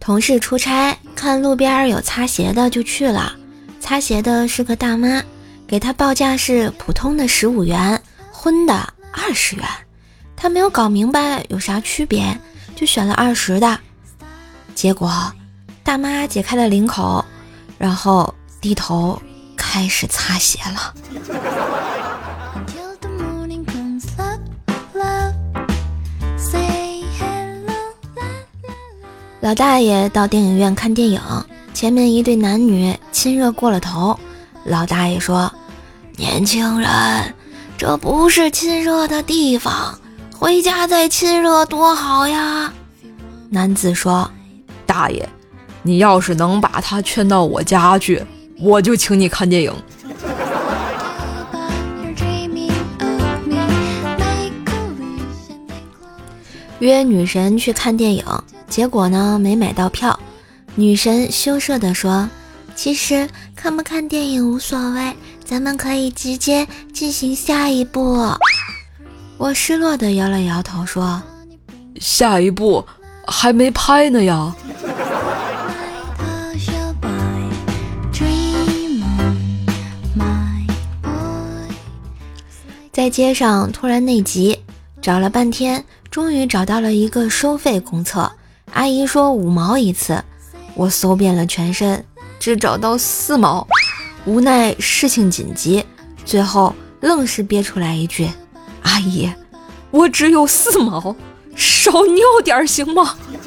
[0.00, 3.36] 同事出差，看路边有擦鞋的就去了。
[3.78, 5.22] 擦鞋的是个大妈，
[5.66, 8.02] 给他报价是普通的十五元，
[8.32, 9.64] 荤的二十元。
[10.34, 12.38] 他没有搞明白有啥区别，
[12.74, 13.78] 就选了二十的。
[14.74, 15.32] 结果
[15.82, 17.24] 大妈解开了领口，
[17.76, 19.20] 然后低头
[19.56, 20.94] 开始擦鞋了。
[29.40, 31.20] 老大爷到电影院看电影，
[31.72, 34.18] 前面一对男女亲热过了头。
[34.64, 35.50] 老大爷说
[36.18, 37.34] ：“年轻人，
[37.76, 39.96] 这不是亲热的地方，
[40.36, 42.72] 回家再亲热多好呀。”
[43.48, 44.28] 男子说
[44.84, 45.26] ：“大爷，
[45.82, 48.20] 你要是能把他劝到我家去，
[48.58, 49.72] 我就请你看电影。”
[56.80, 58.24] 约女神去看电影。
[58.68, 60.18] 结果呢，没买到票。
[60.74, 62.28] 女神羞涩地说
[62.76, 68.32] ：“其实看不看电影无所谓，咱们可以直接进行下一步。”
[69.38, 71.22] 我失落地摇了摇头说
[72.00, 72.84] ：“下一步
[73.26, 74.54] 还没拍呢呀。”
[82.92, 84.58] 在街上突然内急，
[85.00, 88.30] 找了半天，终于找到了一个收费公厕。
[88.72, 90.22] 阿姨说五毛一次，
[90.74, 92.04] 我搜遍了全身，
[92.38, 93.66] 只找到四毛。
[94.24, 95.84] 无奈事情紧急，
[96.24, 98.28] 最后愣是憋出来一句
[98.82, 99.32] ：“阿姨，
[99.90, 101.14] 我只有四毛，
[101.54, 103.14] 少尿点行吗？”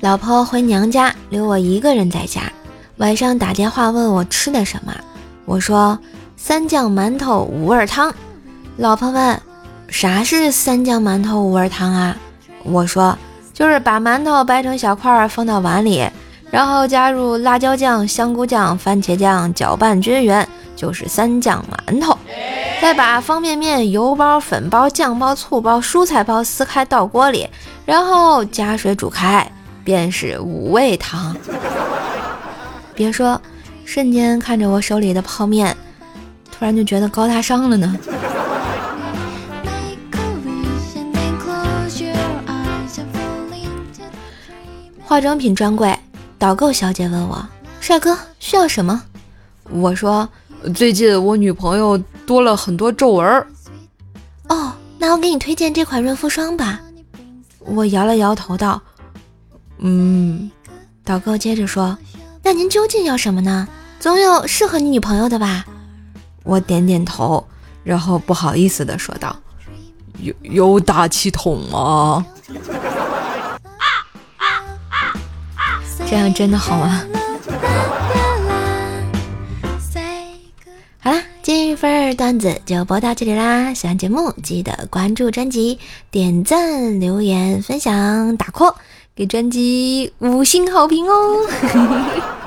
[0.00, 2.52] 老婆回娘家，留我一个人在家。
[2.98, 4.94] 晚上打电话问我吃的什么，
[5.44, 5.98] 我说。
[6.36, 8.12] 三酱馒头五味汤，
[8.76, 9.40] 老婆问
[9.88, 12.14] ：“啥是三酱馒头五味汤啊？”
[12.64, 13.16] 我说
[13.54, 16.06] ：“就是把馒头掰成小块放到碗里，
[16.50, 20.46] 然后加入辣椒酱、香菇酱、番茄酱，搅拌均匀，
[20.76, 22.18] 就是三酱馒头。
[22.82, 27.48] 再把方便面、油包、粉包、酱包、醋包、蔬菜包撕开倒锅里，
[27.86, 29.50] 然后加水煮开，
[29.82, 31.34] 便是五味汤。
[32.94, 33.40] ”别说，
[33.84, 35.76] 瞬间看着我手里的泡面。
[36.50, 37.98] 突然就觉得高大上了呢。
[45.02, 45.96] 化妆品专柜
[46.38, 47.46] 导购小姐问我
[47.80, 49.02] ：“帅哥需要什么？”
[49.70, 50.28] 我说
[50.74, 53.46] ：“最近我女朋友多了很多皱纹。”
[54.48, 56.80] 哦，那我给你推荐这款润肤霜吧。
[57.60, 58.80] 我摇了摇头道
[59.78, 60.50] ：“嗯。”
[61.04, 61.96] 导购接着说
[62.44, 63.66] ：“那您究竟要什么呢？
[63.98, 65.64] 总有适合你女朋友的吧？”
[66.44, 67.48] 我点点头，
[67.82, 69.34] 然后不好意思的说道
[70.20, 72.26] ：“有有打气筒吗？
[76.06, 77.02] 这样真的好吗？”
[81.00, 83.72] 好啦，今日段子就播到这里啦！
[83.74, 85.78] 喜欢节目记得关注专辑、
[86.10, 88.74] 点赞、留言、分享、打 call，
[89.16, 91.46] 给专辑五星好评哦！